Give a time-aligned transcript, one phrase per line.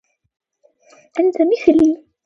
[1.19, 2.05] أنت مثلي.